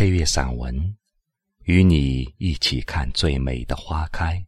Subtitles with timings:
[0.00, 0.96] 配乐散文，
[1.64, 4.42] 与你一起看最美的花开。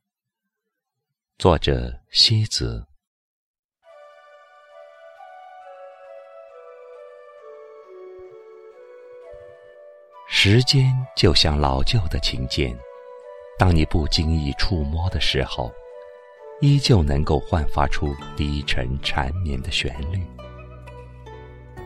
[1.36, 2.82] 作者：西子。
[10.26, 12.74] 时间就像老旧的琴键，
[13.58, 15.70] 当你不经意触摸的时候，
[16.62, 20.18] 依旧能够焕发出低沉缠绵的旋律。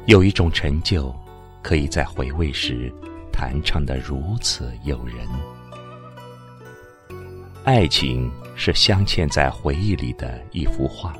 [0.07, 1.13] 有一种成就，
[1.65, 2.95] 可以在回味时。
[3.37, 5.29] 弹唱的如此诱人，
[7.65, 11.15] 爱情是镶嵌在回忆里的一幅画。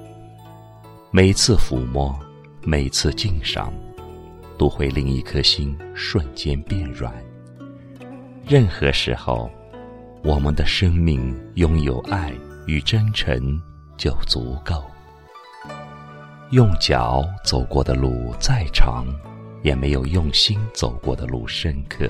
[1.11, 2.19] 每次抚摸，
[2.63, 3.71] 每次敬赏，
[4.57, 7.13] 都会令一颗心瞬间变软。
[8.47, 9.51] 任何时候，
[10.25, 12.33] 我们的生命拥有爱
[12.67, 13.61] 与真诚
[13.99, 14.83] 就足够。
[16.51, 19.05] 用脚走过的路再长。
[19.63, 22.09] 也没有用心走过的路深刻。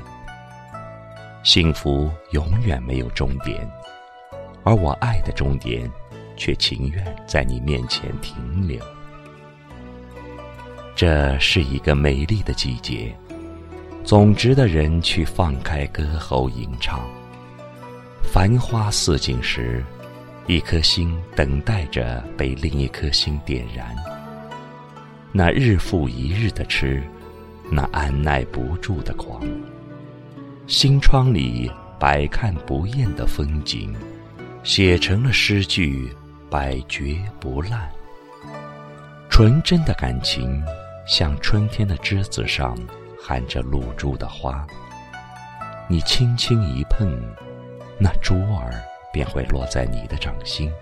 [1.43, 3.69] 幸福永远没有终点，
[4.65, 5.89] 而我爱的终点，
[6.37, 8.81] 却情愿在你面前停留。
[10.97, 13.15] 这是一个美丽的季节，
[14.03, 17.01] 总值得人去放开歌喉吟唱。
[18.23, 19.85] 繁花似锦时，
[20.49, 23.95] 一颗心等待着被另一颗心点燃。
[25.31, 27.03] 那日复一日的痴。
[27.71, 29.43] 那按耐不住的狂，
[30.69, 33.95] 心窗里百看不厌的风景，
[34.63, 36.15] 写成了诗句，
[36.49, 37.91] 百绝不烂。
[39.29, 40.63] 纯真的感情，
[41.09, 42.79] 像春天的枝子上
[43.21, 44.65] 含着露珠的花，
[45.89, 47.21] 你轻轻一碰，
[47.99, 48.81] 那珠儿
[49.13, 50.73] 便会落在你的掌心。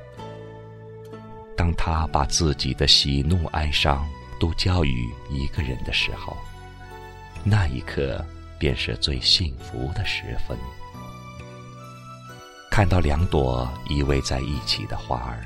[1.56, 4.06] 当他把自己的喜怒哀伤
[4.38, 6.36] 都交予一个人的时候。
[7.46, 8.24] 那一刻，
[8.58, 10.56] 便是最幸福的时分。
[12.70, 15.44] 看到两朵依偎在一起的花儿，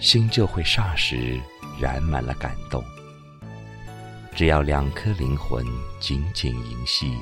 [0.00, 1.40] 心就会霎时
[1.80, 2.82] 燃满了感动。
[4.36, 5.66] 只要两颗灵魂
[6.00, 7.12] 紧紧营系，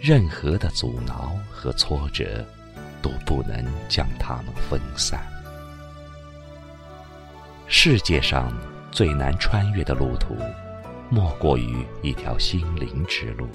[0.00, 2.46] 任何的阻挠和挫折
[3.02, 5.20] 都不能将它们分散。
[7.66, 8.56] 世界上
[8.92, 10.36] 最难穿越的路途。
[11.12, 13.48] 莫过于一条心灵之路。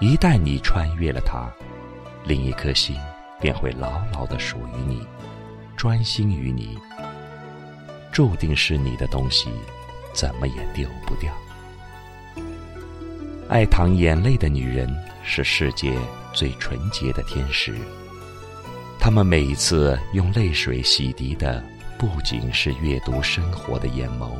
[0.00, 1.50] 一旦你穿越了它，
[2.24, 2.96] 另一颗心
[3.40, 5.04] 便会牢牢的属于你，
[5.76, 6.78] 专心于你。
[8.12, 9.50] 注定是你的东西，
[10.12, 11.32] 怎么也丢不掉。
[13.48, 14.88] 爱淌眼泪的女人
[15.24, 15.98] 是世界
[16.32, 17.74] 最纯洁的天使。
[19.00, 21.64] 她们每一次用泪水洗涤的，
[21.98, 24.36] 不仅是阅读生活的眼眸。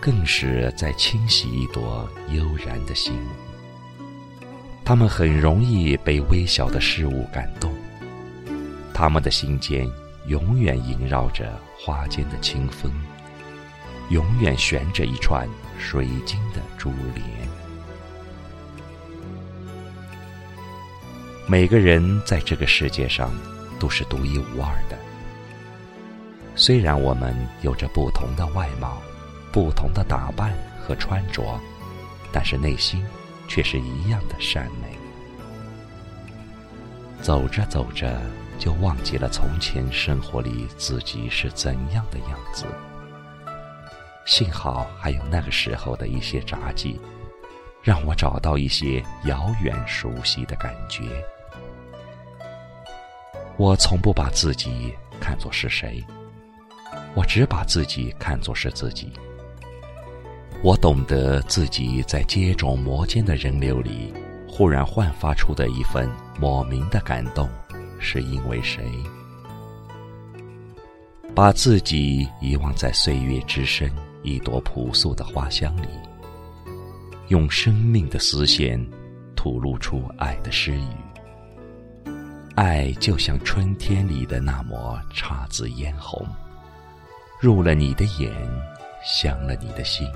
[0.00, 3.14] 更是在清洗一朵悠然的心。
[4.84, 7.72] 他们很容易被微小的事物感动，
[8.92, 9.88] 他们的心间
[10.26, 12.92] 永远萦绕着花间的清风，
[14.10, 15.48] 永远悬着一串
[15.78, 17.24] 水晶的珠帘。
[21.46, 23.32] 每个人在这个世界上
[23.78, 24.98] 都是独一无二的，
[26.56, 29.00] 虽然我们有着不同的外貌。
[29.52, 31.60] 不同的打扮和穿着，
[32.32, 33.04] 但是内心
[33.46, 34.96] 却是一样的善美。
[37.20, 38.20] 走着走着，
[38.58, 42.64] 就忘记了从前生活里自己是怎样的样子。
[44.24, 46.98] 幸好还有那个时候的一些札记，
[47.82, 51.02] 让我找到一些遥远熟悉的感觉。
[53.56, 56.02] 我从不把自己看作是谁，
[57.14, 59.12] 我只把自己看作是自己。
[60.64, 64.14] 我懂得自己在接踵摩肩的人流里，
[64.48, 66.08] 忽然焕发出的一份
[66.38, 67.48] 莫名的感动，
[67.98, 68.80] 是因为谁？
[71.34, 73.90] 把自己遗忘在岁月之深
[74.22, 75.88] 一朵朴素的花香里，
[77.26, 78.80] 用生命的丝线
[79.34, 82.12] 吐露出爱的诗语。
[82.54, 86.24] 爱就像春天里的那抹姹紫嫣红，
[87.40, 88.30] 入了你的眼，
[89.04, 90.06] 伤了你的心。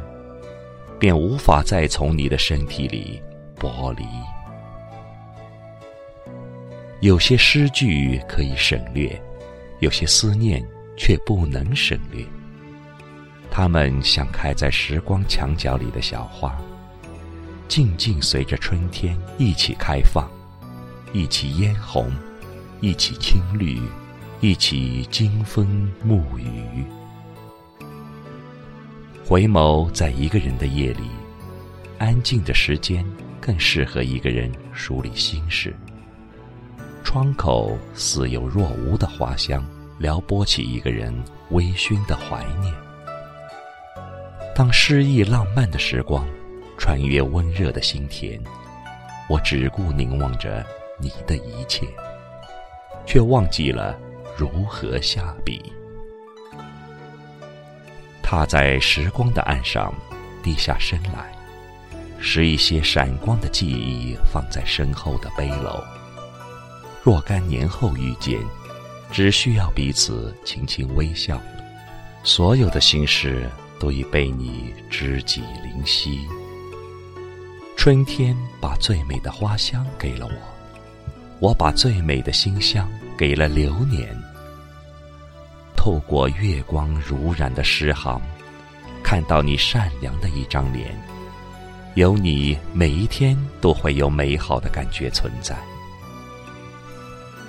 [0.98, 3.22] 便无法再从你的身体里
[3.58, 4.04] 剥离。
[7.00, 9.20] 有些诗句可以省略，
[9.80, 10.66] 有些思念
[10.96, 12.24] 却不能省略。
[13.50, 16.56] 它们像开在时光墙角里的小花，
[17.68, 20.28] 静静随着春天一起开放，
[21.12, 22.10] 一起嫣红，
[22.80, 23.80] 一起青绿，
[24.40, 26.84] 一起金风沐雨。
[29.28, 31.10] 回眸，在一个人的夜里，
[31.98, 33.04] 安静的时间
[33.40, 35.74] 更适合一个人梳理心事。
[37.02, 39.66] 窗口似有若无的花香，
[39.98, 41.12] 撩拨起一个人
[41.50, 42.72] 微醺的怀念。
[44.54, 46.24] 当诗意浪漫的时光
[46.78, 48.40] 穿越温热的心田，
[49.28, 50.64] 我只顾凝望着
[51.00, 51.84] 你的一切，
[53.04, 53.98] 却忘记了
[54.36, 55.60] 如何下笔。
[58.26, 59.94] 踏在时光的岸上，
[60.42, 61.32] 低下身来，
[62.18, 65.80] 使一些闪光的记忆放在身后的背篓。
[67.04, 68.40] 若干年后遇见，
[69.12, 71.40] 只需要彼此轻轻微笑，
[72.24, 76.26] 所有的心事都已被你知己灵犀。
[77.76, 84.25] 春天把最美的花香给了我，我把最美的馨香给了流年。
[85.86, 88.20] 透过月光如染的诗行，
[89.04, 90.92] 看到你善良的一张脸，
[91.94, 95.56] 有你，每一天都会有美好的感觉存在。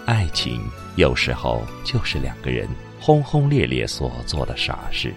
[0.05, 0.61] 爱情
[0.97, 2.69] 有时候就是两个人
[2.99, 5.11] 轰轰烈烈所做的傻事。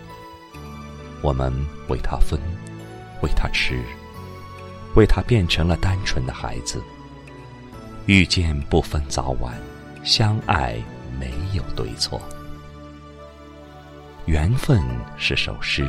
[1.20, 1.52] 我们
[1.90, 2.40] 为他分，
[3.20, 3.78] 为他吃，
[4.96, 6.82] 为他变成了单纯的孩子。
[8.06, 9.54] 遇见不分早晚，
[10.02, 10.78] 相爱
[11.18, 12.18] 没有对错。
[14.26, 14.80] 缘分
[15.16, 15.88] 是首诗，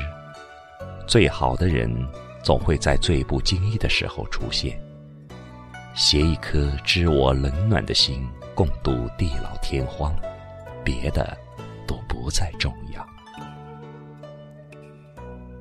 [1.07, 1.89] 最好的人
[2.43, 4.79] 总会在最不经意的时候出现。
[5.93, 8.27] 携一颗知我冷暖的心。
[8.53, 10.13] 共度地老天荒，
[10.83, 11.35] 别的
[11.87, 13.07] 都不再重要。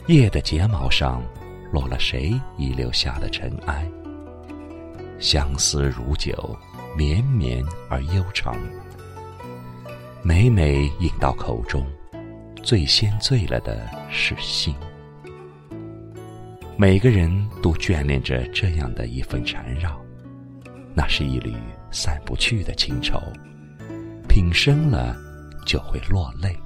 [0.08, 1.22] 夜的睫毛上
[1.72, 3.88] 落了谁遗留下的尘埃？
[5.20, 6.54] 相思如酒，
[6.96, 8.56] 绵绵而悠长。
[10.20, 11.86] 每每饮到口中，
[12.62, 14.74] 最先醉了的是心。
[16.76, 17.30] 每个人
[17.62, 20.00] 都眷恋着这样的一份缠绕，
[20.94, 21.54] 那是一缕。
[21.92, 23.20] 散不去的情愁，
[24.28, 25.16] 品深了
[25.66, 26.56] 就会落泪。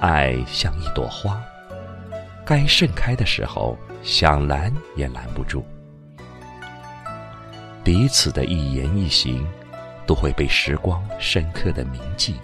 [0.00, 1.38] 爱像一朵花，
[2.46, 5.62] 该盛开的时候，想拦也拦不住。
[7.84, 9.46] 彼此的一言一行，
[10.06, 12.36] 都会被时光深刻的铭记。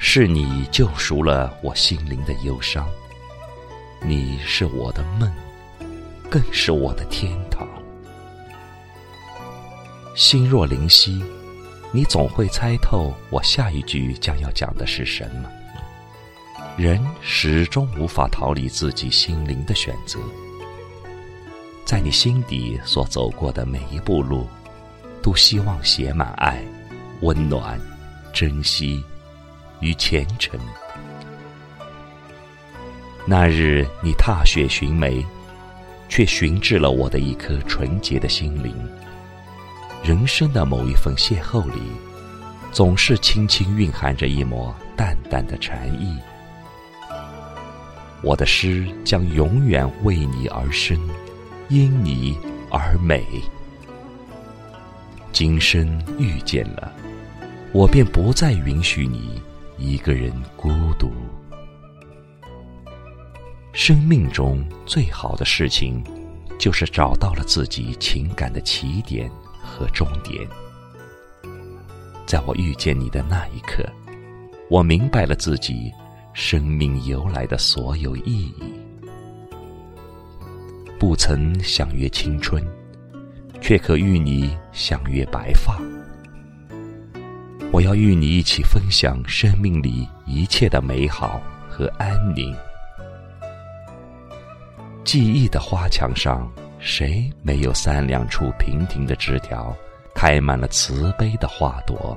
[0.00, 2.88] 是你救赎了我心灵的忧伤，
[4.00, 5.30] 你是我的梦，
[6.30, 7.66] 更是我的天堂。
[10.14, 11.20] 心若灵犀，
[11.90, 15.50] 你总会猜透我下一句将要讲的是什么。
[16.76, 20.20] 人始终无法逃离自己心灵的选择，
[21.84, 24.46] 在你心底所走过的每一步路，
[25.20, 26.62] 都希望写满爱、
[27.20, 27.80] 温暖、
[28.32, 29.02] 珍惜
[29.80, 30.58] 与虔诚。
[33.26, 35.24] 那日你踏雪寻梅，
[36.08, 38.74] 却寻至了我的一颗纯洁的心灵。
[40.02, 41.80] 人生的某一份邂逅里，
[42.72, 46.18] 总是轻轻蕴含着一抹淡淡的禅意。
[48.22, 50.98] 我的诗将永远为你而生，
[51.68, 52.38] 因你
[52.70, 53.24] 而美。
[55.32, 56.92] 今生遇见了，
[57.72, 59.40] 我便不再允许你
[59.78, 61.10] 一个人孤独。
[63.72, 66.02] 生命中最好的事情，
[66.58, 69.30] 就是找到了自己情感的起点。
[69.70, 70.48] 和终点，
[72.26, 73.84] 在我遇见你的那一刻，
[74.70, 75.92] 我明白了自己
[76.32, 78.54] 生命由来的所有意义。
[80.98, 82.66] 不曾相约青春，
[83.60, 85.78] 却可与你相约白发。
[87.70, 92.54] 我要与你一起分享生命里一切的美好和安宁。
[95.04, 96.50] 记忆的花墙上。
[96.80, 99.74] 谁没有三两处平平的枝条，
[100.14, 102.16] 开满了慈悲的花朵？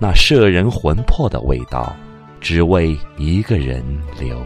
[0.00, 1.94] 那摄人魂魄的味道，
[2.40, 3.80] 只为一个人
[4.18, 4.42] 留。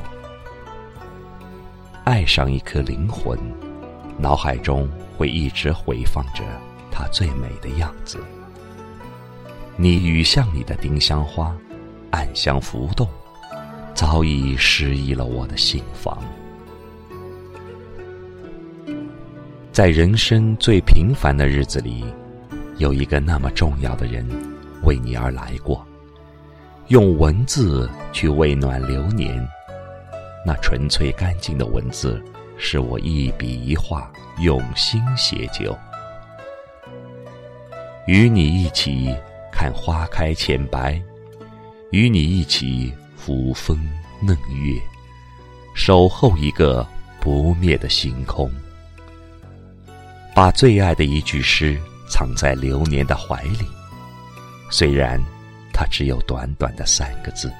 [2.04, 3.38] 爱上一颗灵魂，
[4.18, 6.44] 脑海中会一直回放着
[6.90, 8.22] 它最美的样子。
[9.76, 11.56] 你雨巷里的丁香花，
[12.10, 13.08] 暗香浮动，
[13.94, 16.22] 早已诗意了我的心房。
[19.72, 22.04] 在人生最平凡的日子里，
[22.76, 24.26] 有一个那么重要的人
[24.82, 25.86] 为你而来过，
[26.88, 29.48] 用文字去温暖流年。
[30.44, 32.22] 那纯粹干净的文字，
[32.58, 34.10] 是我一笔一画
[34.40, 35.74] 用心写就。
[38.06, 39.14] 与你一起
[39.60, 40.98] 看花开浅白，
[41.90, 43.78] 与你一起抚风
[44.22, 44.80] 嫩月，
[45.74, 46.88] 守候一个
[47.20, 48.50] 不灭的星空。
[50.34, 53.66] 把最爱的一句诗藏在流年的怀里，
[54.70, 55.20] 虽然
[55.74, 57.52] 它只有短短的三个字，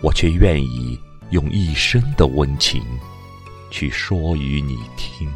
[0.00, 0.96] 我却愿意
[1.30, 2.80] 用一生的温情
[3.68, 5.28] 去说与你听。